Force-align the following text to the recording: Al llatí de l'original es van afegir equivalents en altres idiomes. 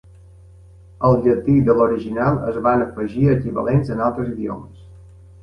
Al 1.09 1.17
llatí 1.27 1.57
de 1.67 1.75
l'original 1.79 2.39
es 2.53 2.57
van 2.69 2.85
afegir 2.87 3.27
equivalents 3.35 3.95
en 3.99 4.03
altres 4.09 4.35
idiomes. 4.35 4.83